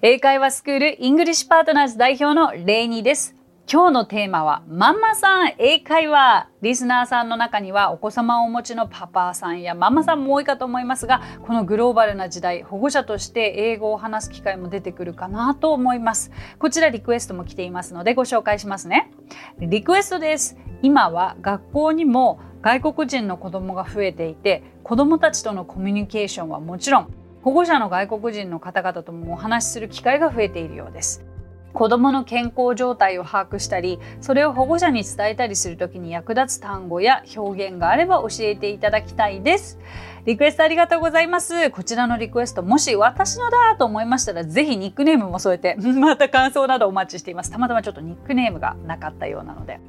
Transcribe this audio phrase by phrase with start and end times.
[0.00, 3.34] 英会話スクール English Partners 代表のレイニーです。
[3.68, 16.30] 今日のテーマはママさん英会話リスナーさんの中にはお子様をお持ちのパパさんやママさんも多いかと思いますがこのグローバルな時代保護者として英語を話す機会も出てくるかなと思います。
[16.60, 19.10] こちらリクエストも来ていますのでご紹介しますね。
[19.58, 20.56] リクエストです。
[20.80, 27.12] 今は学校にも外国人の子供が増えていて子供たちとのコミュニケーションはもちろん
[27.48, 31.24] 保護者の外国人の方々ともお話しする機会が増えているようです。
[31.72, 39.78] 子どもの健康状態を把握したりそれを保護者に伝えたりする時に役立つ単語や表現があれば教えていただきたいです。
[40.26, 41.70] リクエストありがとうございます。
[41.70, 47.50] こちらのリクエストもし私のだと思いましたらぜひニックネームも添えてまた感想などお待ちしています。
[47.50, 49.80] たまたまちょっとニックネームがなかったようなので。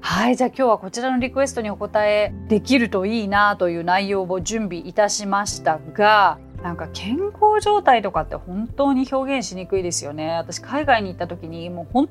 [0.00, 10.30] はいじゃあ今日はこちらのリクエストにお答えできるといいなという内容を準備いたしましたがなんか健康状態とかって本当に表現しにくいですよね。
[10.38, 12.08] 私海外に行った時にもう本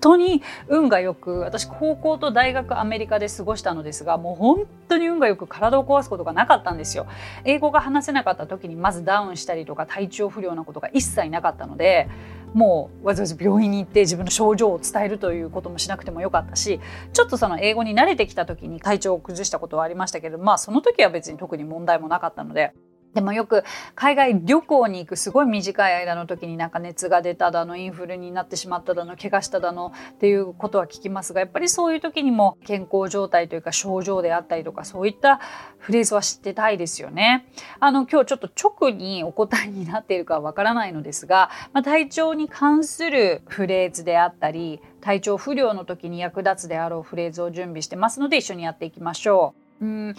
[0.00, 7.06] 当に運がよく私高校と大学アメリカで過ごしたのですがもう本当に運がよく体を壊すことがなかったんですよ
[7.44, 12.08] 英語が話せなかった時にまずダウンしたりとか体調不良なことが一切なかったので
[12.52, 16.80] もうわざわざ病院に行って自分の症状を伝えるということもしなくてもよかったし
[17.14, 22.74] ちょっとその英語に慣れてきた時に体調を崩したことはありましたけどまあその時は別に特に問題もなかったので
[23.14, 35.40] でもよく海外旅行に行くすごい短い間の時になんか熱が出ただのインフルになってしまっただの怪我しただのっていうことは聞きますがやっぱりそういう時にも健康状態というか症状であったりとかそういった
[35.78, 37.46] フレーズは知ってたいですよね。
[37.78, 49.84] あの今日ちょっと直にお答えになっているかわからないのですが、まあ、体調に関するフレーズであったり体調不良の時に役立つであろうフレーズを準備してますので一緒にやっていきましょう。
[49.84, 50.14] うん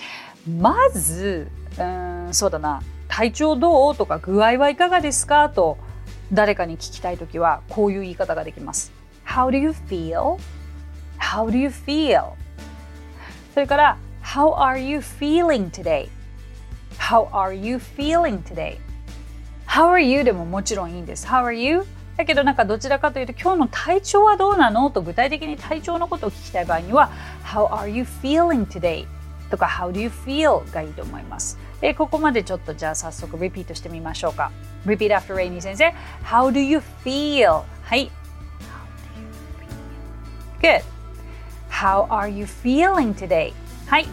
[0.60, 1.48] まず
[1.80, 5.78] うんそうだな体調どうとか具合はいかがですかと
[6.32, 8.92] 誰かに聞きたいときはこういう言い方ができます。
[9.26, 10.40] How do you feel?
[11.20, 12.32] How do you feel?
[13.54, 16.10] それから How are you feeling today?
[16.98, 18.78] How are you feeling today?
[19.68, 21.28] How are you でももちろんいいんです。
[21.28, 21.86] How are you?
[22.18, 27.12] だけどなんかどちらかというと今日の体調はどうなのと具体的に体調のことを聞きたい場合には
[27.44, 29.06] How are you feeling today?
[29.52, 30.70] とか How do you feel?
[30.74, 31.65] がいいと思います。
[31.82, 34.52] えここまでちょっとじゃあ早速リピートしてみましょうか。
[34.86, 35.94] Repeat after Rainy 先生。
[36.24, 37.64] How do you feel?
[37.84, 38.12] はい。
[40.62, 40.82] Good.
[41.70, 43.54] How are you feeling today?
[43.88, 44.08] はい。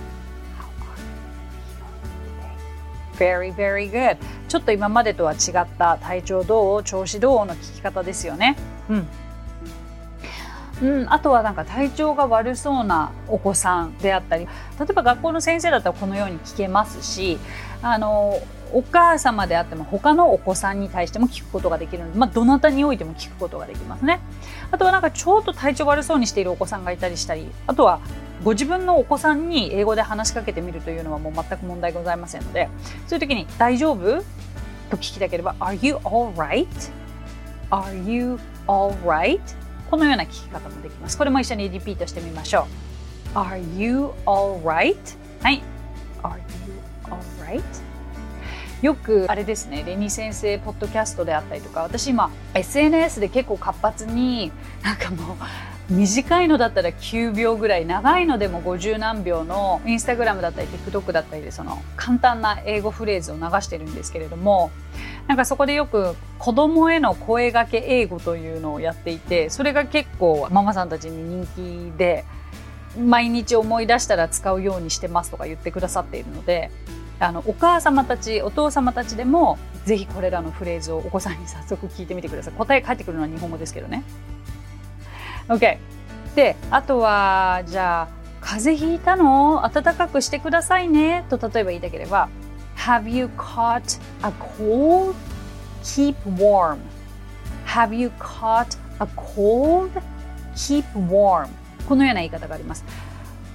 [3.16, 4.16] Very, very good.
[4.48, 8.56] ちょっと今までとは違った体調どう調子どうの聞き方ですよね。
[8.90, 9.06] うん。
[10.82, 17.38] うん、あとはなんか体調が悪そうなお子さんであったり例えば学校の先生だったらこのように聞けますし
[17.82, 18.40] あの
[18.72, 24.20] お母様であっても他のお子さんに対しても聞くことができるので、まあ、どなたにおいても聞くことができますね。
[24.70, 28.00] あとはなんかちょっと体調悪そうにしているお子さんがいたりしたりあとは
[28.42, 32.68] ご自分のお子さんに英語で話しかけてみるというのはもう全く問題ございませんので
[33.06, 34.22] そういう時に「大丈夫?」
[34.90, 36.66] と聞きたければ「Are you alright?」
[37.70, 39.40] 「Are you alright?」
[39.92, 41.18] このような聞き方もできます。
[41.18, 42.66] これも一緒にリピートしてみましょ
[43.34, 43.38] う。
[43.38, 44.96] Are you alright?
[45.42, 45.62] はい。
[46.22, 46.42] Are you
[47.10, 47.62] alright?
[48.80, 54.50] よくあれですねレニ先生ポッドキャストであったりとか私今 SNS で結構活発に
[54.82, 55.34] なんかも
[55.90, 64.70] う短いのだったら9秒ぐらい長いのでも50何秒のインスタグラムだったり TikTok だったりでその簡単な英語フレーズを流してるんですけれども
[65.28, 72.24] なんかそこでよく子供への声がけ英語というのをやっていてそれが結構ママさんたちに人気で
[72.98, 76.70] 毎日思い出したら使うようにしてますとか言ってくださっているので
[77.20, 82.54] あのお母様たちお父様たちでもぜひこれらのフレーズをお子さんに早速聞いてみてください。
[82.54, 84.04] 答え返ってくるのは日本語ですけどね。
[85.48, 85.78] OK
[86.34, 88.08] であとはじゃあ
[88.40, 92.28] 風邪ひいたの暖かくしてくださいねと例えば言いたければ
[92.84, 95.14] Have you caught a cold?
[95.84, 96.80] Keep warm.
[97.64, 99.90] Have you caught a cold?
[100.56, 101.48] Keep warm.
[101.88, 102.84] このような言い方があります。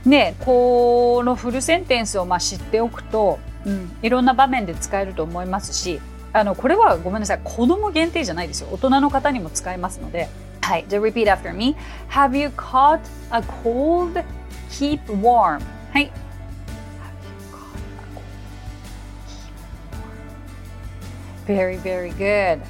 [0.05, 5.99] ね、このフルセンテンスをまあ知っておくと、うん、いろんな場面で使えると思いますし、
[6.31, 8.69] あのこれはごめんなさい、子供限定じゃないですよ。
[8.71, 10.29] 大人の方にも使えますので。
[10.61, 11.75] はい、じゃあ repeat after me.
[12.09, 13.01] Have you caught
[13.31, 14.23] a cold?
[14.69, 15.61] Keep warm.
[15.91, 16.11] はい。
[21.46, 22.60] very very good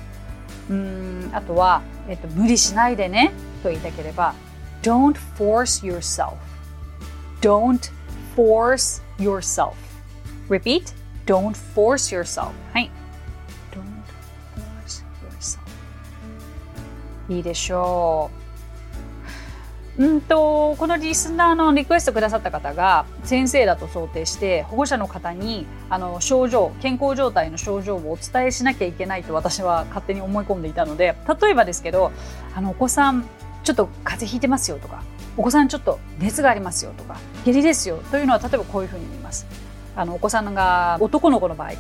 [0.71, 3.33] うんあとは、えっと、無理しないでね
[3.63, 4.35] と言いたければ
[4.83, 6.35] don't force yourself
[7.41, 7.93] don't
[8.37, 9.75] force yourself
[10.49, 10.95] repeat
[11.27, 12.91] don't force yourself はい
[13.71, 13.83] don't
[14.85, 15.61] force yourself
[17.29, 18.43] いいでしょう。
[19.98, 32.12] うんとこのリスナーのリクエストくださった方が先生だと想定して保護者の方にあの症状健康状態の症状をお伝えしなきゃいけないと私は勝手に思い込んでいたので例えばですけど
[32.54, 33.28] あのお子さん
[33.64, 35.04] ちょっと風邪ひいてますよとか
[35.36, 39.46] お子さんちょっと熱がありますよとか下痢ですよというのは例えばこういうふうに言います。
[39.96, 41.72] あのお子さんが男の子の場合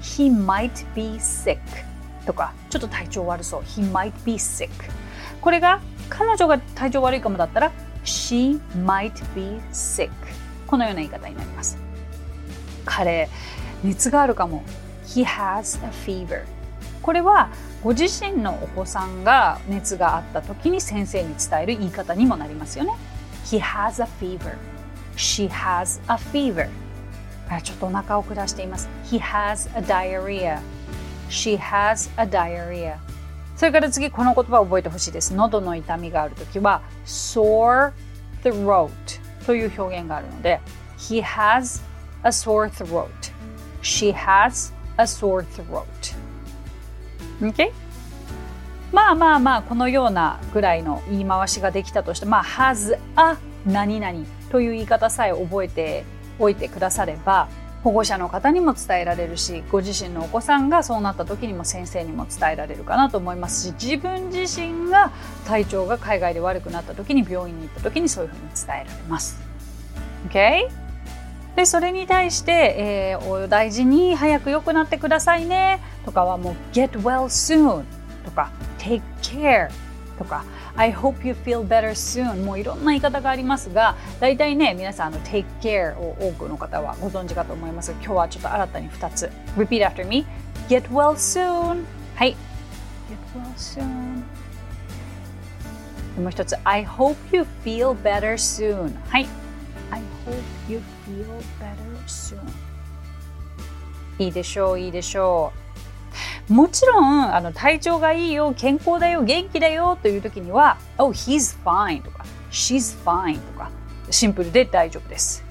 [0.00, 1.58] He might be sick
[2.24, 4.70] とかちょっと体調悪そう He might be sick
[5.42, 7.72] これが彼女が体調悪いかもだったら
[8.04, 10.10] She might be sick.
[10.66, 11.78] このような言い方になります。
[12.84, 13.28] 彼
[13.82, 14.62] 熱があるかも。
[15.06, 16.44] He has a fever.
[17.02, 17.50] これは
[17.82, 22.94] ご自身のお子さんが熱があった時に先生に伝える言い方にもなりますよね。
[23.44, 24.56] He has a fever.
[25.16, 26.68] She has a fever.
[27.62, 28.88] ちょっとお腹を下しています。
[29.04, 30.60] He has a diarrhea.
[31.28, 32.96] She has a diarrhea.
[33.56, 35.34] それから次この言葉を覚えてほしいです。
[35.34, 37.92] 喉の痛みがあるときは sore
[38.44, 38.90] throat
[39.46, 40.60] という表現があるので
[40.98, 41.82] He has
[42.22, 43.08] a sore throat
[43.82, 45.86] She has a sore throat
[47.40, 47.72] OK?
[48.92, 53.36] まあまあまあこのようなぐらいの言い回しができたとしてまあ has a
[53.66, 56.04] 何々という言い方さえ覚えて
[56.38, 57.48] おいてくだされば
[57.86, 65.12] 保護者の方にも伝えられるしご自身のお子さんがそうなった時にも先生にも伝えられるかなと思いますし自分自身が
[65.46, 69.40] 体調が海外で悪くなった時に病院に行った時にそういうふうに伝えられます。
[70.28, 70.68] OK?
[71.54, 77.84] でそれに対して、えー、お大事に早く良くなってくださいねとかはもう get well soon
[78.24, 78.50] とか
[78.80, 79.70] take care
[80.18, 80.44] とか
[80.76, 90.26] I hope you feel better soon もういろんな言い方がありますが大体ね皆さんあの take care を多くの方はご存知かと思います今日はちょっと新たに2つ repeat after me
[90.68, 91.84] get well soon
[92.14, 92.36] はい
[93.08, 94.22] get well soon
[96.20, 99.26] もう一つ I hope you feel better soon はい
[99.90, 101.24] I hope you feel
[101.60, 102.38] better soon
[104.18, 105.65] いいでしょういいでしょう
[106.48, 113.70] もちろんあの体調がいいよ健康だよ元気だよという時には「Oh he's fine」とか「She's fine」とか
[114.10, 115.44] シンプルで大丈夫です。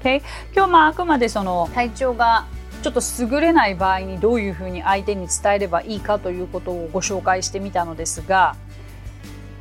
[0.00, 0.22] Okay?
[0.54, 2.44] 今日もあくまでその体調が
[2.82, 8.56] ちょっと優れない場合にどういうふうに相手に伝えればいいかということをご紹介してみたのですが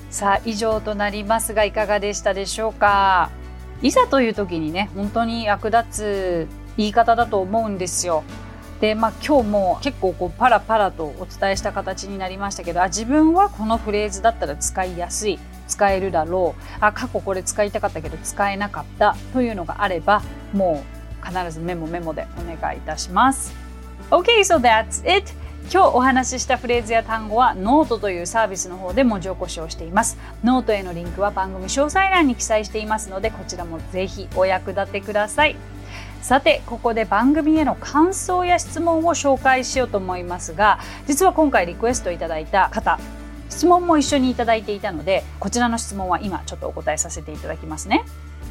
[0.10, 3.30] さあ以上となりますがいかがでしたでしょうか？
[3.82, 8.24] いざという時にね本当に役立つ言い方だと思うんですよ。
[8.82, 20.22] で、まあ、今日も結構こうパラパラとお伝えした形になりましたけどあ自分はこのフレーズだったら使いやすい使えるだろうあ過去これ使いたかったけど使えなかったというのがあれば
[20.52, 20.84] も
[21.24, 23.54] う必ずメモメモでお願いいたします。
[24.12, 25.34] OK, so that's it!
[25.72, 30.18] 今日お話ししたフレーズや単語はノートというサービスの方で文字起こしをしています。
[30.44, 35.56] ノートへのリンクは番組詳細欄に記載していますのでこちらもぜひお役立てください。
[36.24, 42.98] さてここで番組への感想や質問を紹介しようと思いますが実は今回リクエストいただいた方
[43.50, 48.06] 質問も一緒にいただいていたのでこちらの質問は今ちょっとお答えさせていただきますね。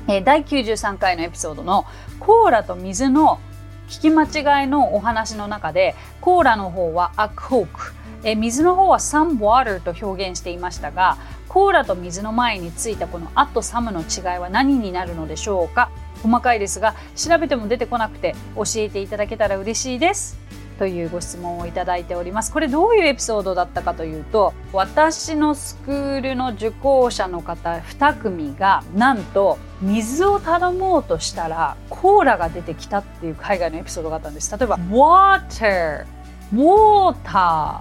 [0.06, 1.86] え第93回のエピソードの
[2.20, 3.40] コーラと水の
[3.88, 11.16] 聞き間違いのお話の中でコーラの方は a coke え水の方は some water と表現していましたが
[11.48, 15.90] コーラと水の前についたこの at some の違いは何になるのでしょうか？
[16.22, 20.38] 細かいですが調べても出てこなくて教えていただけたら嬉しいです。
[20.78, 22.52] というご質問をいただいております。
[22.52, 34.50] これどういうエピソードだったかというと私のスクールの受講者の方2組がなんと水を頼もうとしたらコーラが出てきたっていう海外のエピソードがあったんです。
[34.56, 36.04] 例えば water
[36.52, 37.80] water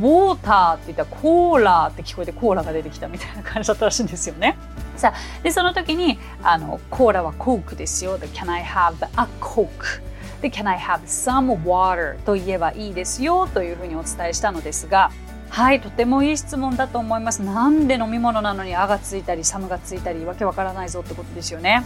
[0.00, 4.56] ウォーターって言ったらコーラって聞こえてコーラが出てきたみたいな感じだったらしいんですよね。
[4.96, 8.18] さあでその時にあのコーラはコークですよ。
[8.18, 10.02] Can I have a Coke?
[10.40, 12.18] で Can I have some water?
[12.20, 15.10] と言えばいいですよというふうにお伝えしたのですが
[15.50, 17.42] はいとてもいい質問だと思います。
[17.42, 21.84] なんで飲み物なのに「あ」がついたり「サム」がついたりわけわからないぞってことですよね。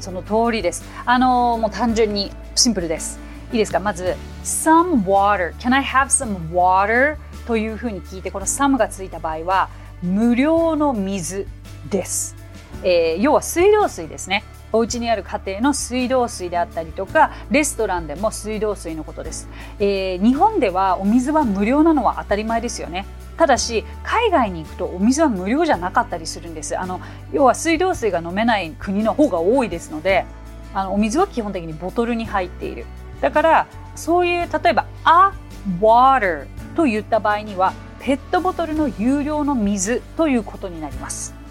[0.00, 0.84] その通りです。
[1.04, 3.18] あのもう単純にシンプルです。
[3.52, 3.80] いいですか？
[3.80, 7.16] まず some water can I have some water?
[7.46, 9.68] というふうに聞いてこの some がついた場合は
[10.02, 11.46] 無料の水
[11.90, 12.34] です。
[12.82, 14.44] えー、要は水道水ですね。
[14.72, 19.46] お家にある家庭の水道水であったりとかレストランでも水道水のことです、
[19.78, 23.04] えー、日本ではお水は無料なのは当たり前ですよね。
[23.36, 26.78] ただし海外に行くとお水は無料じゃなかったりするんです。
[26.78, 27.00] あの
[27.32, 30.24] 要は水道水が飲めない国の方が多いですので
[30.72, 32.86] あのお水は基本的にボトルに入っている。
[33.20, 35.32] だからそういう例えば「a
[35.80, 36.46] water」
[36.76, 41.41] と言った場合にはペットボトルの有料の水ということになります。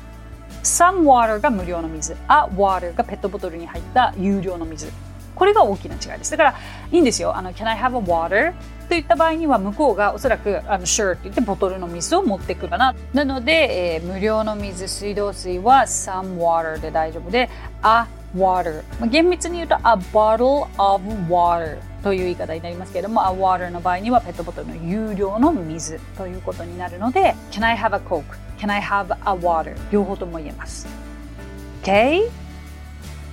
[0.82, 4.92] Some water が無料の水 A water がペットボトルに入った有料の水
[5.36, 6.32] これが大きな違いです。
[6.32, 6.56] だから
[6.92, 7.38] いいんですよ。
[7.38, 8.54] あの Can I have a water?
[8.90, 12.96] といった場合には向こうがおそらくあの Sure って言ってボトルの水を持ってくるかな。
[13.14, 17.48] なので、えー、無料の水、水道水は some water で大丈夫で
[17.84, 18.84] a water。
[19.00, 28.24] まあ厳密に言うと a bottle of water という言い方になりますけれども a water の場合にはペットボトルの有料の水ということになるので Can I have a coke?
[28.62, 29.76] Can I have a water?
[29.92, 30.88] 両方とも言えます。
[31.82, 32.30] Okay?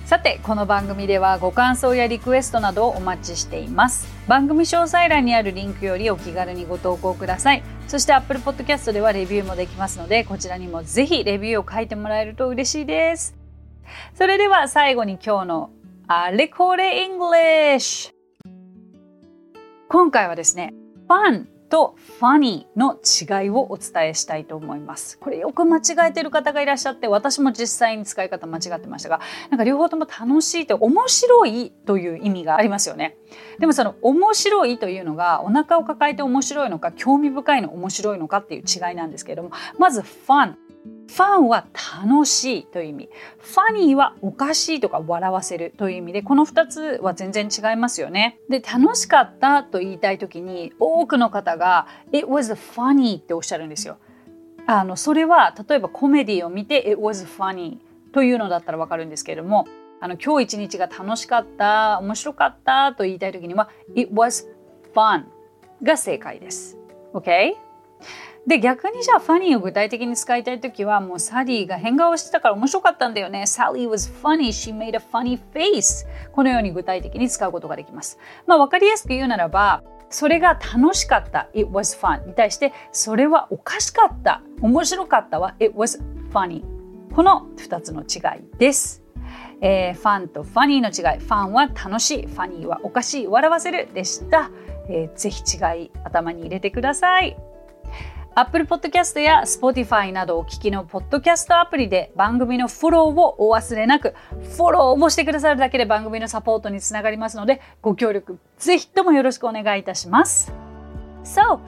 [0.05, 13.35] さてこの番組ではご感想やリクエストなどをお待ちしています番組詳細欄にあるリンクよりお気軽にご投稿くださいそして Apple Podcast ではレビューもできますのでこちらにもぜひレビューを書いてもらえると嬉しいです
[14.15, 15.69] それでは最後に今日の
[16.07, 18.09] あれこれ English
[19.89, 20.73] 今回はですね
[21.07, 25.17] ファンと funny の違いをお伝えしたいと思います。
[25.19, 33.17] これよく間違えてる方がいらっしゃって私も実際に使い方間違ってましたがなんか両方とも楽しいって面白いという意味がありますよね。
[33.59, 40.55] でもその面白いというのがお腹を抱えて面白いのか興味深いの面白いのかっていう違いなんですけれどもまず fun
[41.09, 41.65] ファンは
[42.05, 43.09] 楽しいという意味。
[43.39, 48.39] ファニーはおかしいとか笑わせるという意味で、この2つは全然違いますよね。
[48.47, 53.97] で、楽しかったと言いたい時に、多くの方が It was funny っておっしゃるんですよ。
[54.67, 57.79] あの、それは例えばコメディを見て It was funny
[58.13, 59.67] というのだったらわかるんですけれども、
[59.99, 64.45] あの、今日一日が楽しかった、面白かったと言いたい時には It was
[64.93, 65.23] fun
[65.81, 66.77] が正解です。
[67.15, 67.53] OK?
[68.49, 73.43] で逆にじゃあファニーを具体的に使いたい時はもうサリーが変顔してたから面白かったんだよね。
[73.43, 74.47] Sally was funny.
[74.47, 76.07] She made a funny face.
[76.31, 78.17] このように具体的に使うことができます。
[78.47, 81.49] まあ分かりやすく言うならばそれが楽しかった。
[81.53, 82.25] It was fun.
[82.25, 84.41] に対してそれはおかしかった。
[84.61, 86.01] 面白かったは It was
[86.33, 86.63] funny.
[87.13, 89.03] この2つの違いです。
[89.61, 91.19] えー、ファンとファニーの違い。
[91.19, 92.25] ファンは楽しい。
[92.25, 93.27] ファニーはおかしい。
[93.27, 93.89] 笑わせる。
[93.93, 94.49] でした、
[94.89, 97.37] えー、ぜひ違い頭に入れてください。
[98.35, 104.13] Apple Podcast や Spotify などお聞きのポッドキャストアプリで番組のフォローをお忘れなく、
[104.55, 110.53] フォローもしてくださるだけで番組のサポートにつながりますので、ご協力ぜひともよろしくお願いいたします。
[111.23, 111.59] So,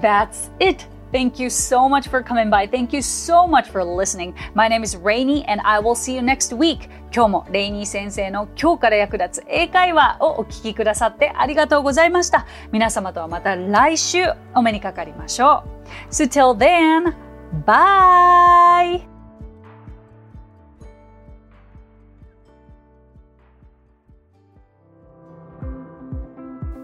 [0.00, 0.91] that's it.
[1.12, 2.66] Thank you so much for coming by.
[2.66, 4.34] Thank you so much for listening.
[4.54, 6.88] My name is Rainy and I will see you next week.
[7.14, 12.46] 今日もレイニー先生の今日から役立つ英会話をお聞きくださってありがとうございました。
[12.72, 15.64] 皆様とはまた来週お目にかかりましょ
[16.08, 16.10] う。
[16.10, 17.14] So till then,
[17.66, 19.06] bye!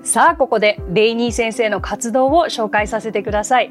[0.02, 3.70] さあここでレイニー先生の活動を紹介させてください。